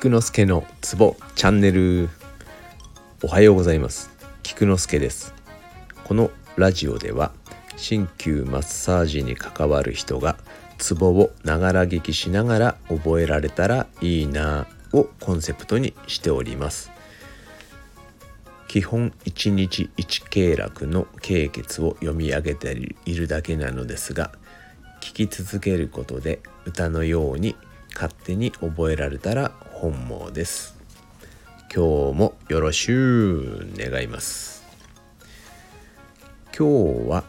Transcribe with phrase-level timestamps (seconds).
[0.00, 2.08] 菊之助のツボチャンネル。
[3.22, 4.10] おはようございます。
[4.42, 5.34] 菊之助です。
[6.04, 7.32] このラジオでは
[7.76, 10.38] 鍼灸マッサージに関わる人が
[10.78, 16.90] ツボをながら聞きしながら覚えられたらいいなをコンセプトにしております。
[18.68, 22.72] 基本1日1経絡の経血を読み上げて
[23.04, 24.32] いるだけなのですが
[25.02, 27.54] 聞き続けることで歌のように
[27.94, 30.76] 勝手に覚えられたら本望です。
[31.74, 34.62] 今日もよろしゅう願います。
[36.54, 37.24] 今日は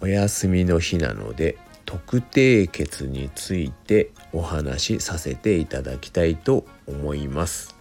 [0.00, 7.76] お休みの日なので特定血についてお話しさせていただきたいと思います。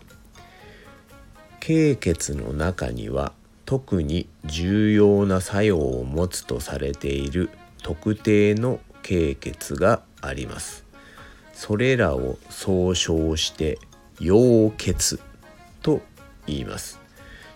[1.59, 3.33] 経血の中には
[3.65, 7.49] 特に重要な作用を持つとされている
[7.81, 10.88] 特定の経血があります。
[11.59, 13.79] それらを総称して
[14.21, 15.19] 陽血
[15.81, 15.99] と
[16.47, 17.01] 言います。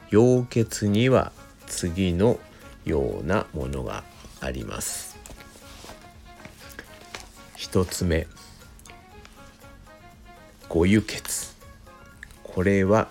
[0.09, 1.31] 陽血には
[1.67, 2.37] 次の
[2.83, 4.03] ようなものが
[4.41, 5.17] あります。
[7.55, 8.27] 一つ目。
[10.67, 11.55] 五輸血
[12.43, 13.07] これは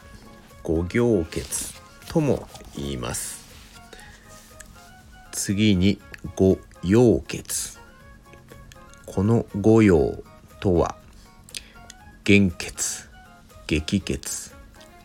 [0.63, 1.73] 五行血
[2.11, 3.47] とも言います。
[5.33, 5.98] 次に
[6.37, 7.79] 五陽血
[9.07, 10.23] この五陽
[10.63, 10.95] とは
[12.25, 13.09] 原血
[13.67, 14.55] 激血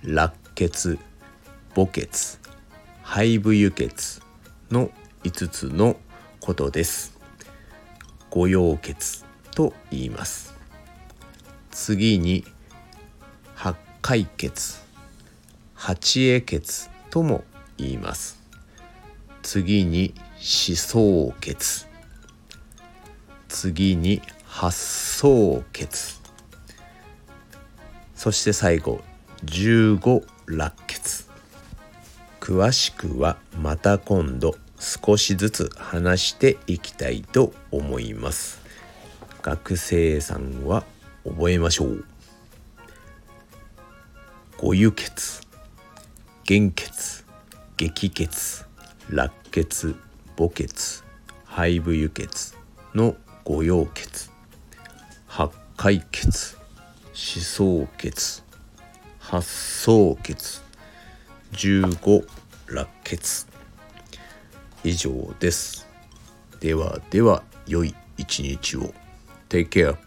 [0.04, 1.00] 落血
[1.74, 2.38] 母血
[3.02, 4.22] 肺部輸血
[4.70, 4.92] の
[5.24, 5.98] 5つの
[6.42, 7.18] ことです。
[8.30, 10.54] 五陽血と言います。
[11.72, 12.46] 次に
[13.56, 14.80] 八海血
[15.74, 17.44] 八重血とも
[17.80, 18.40] 言います。
[19.42, 21.88] 次に思想血。
[23.48, 26.22] 次に発想血
[28.14, 29.02] そして最後
[29.46, 31.28] 15落血
[32.40, 38.62] 詳しくはまた今度少しずつ話していきたいと思います。
[39.42, 40.84] 学生さんは
[41.26, 42.06] 覚えましょう。
[44.60, 45.42] 五輸血。
[46.48, 47.26] 原血。
[47.76, 48.66] 激血。
[49.10, 49.96] 落血。
[50.38, 51.04] 母血。
[51.44, 52.54] 肺部輸血
[52.94, 53.16] の
[53.46, 54.37] 五陽血。
[55.78, 56.58] 解決
[57.14, 58.44] 思想血
[59.20, 60.62] 発想血
[61.52, 62.24] 十五
[62.66, 63.46] 落血
[64.84, 65.88] 以上です。
[66.60, 68.92] ではでは良い一日を。
[69.50, 70.07] Take care